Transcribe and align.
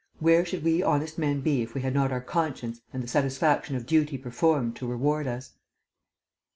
Where 0.17 0.43
should 0.45 0.63
we 0.63 0.81
honest 0.81 1.19
men 1.19 1.41
be 1.41 1.61
if 1.61 1.75
we 1.75 1.81
had 1.81 1.93
not 1.93 2.11
our 2.11 2.21
conscience 2.21 2.81
and 2.91 3.03
the 3.03 3.07
satisfaction 3.07 3.75
of 3.75 3.85
duty 3.85 4.17
performed 4.17 4.75
to 4.77 4.87
reward 4.87 5.27
us?" 5.27 5.53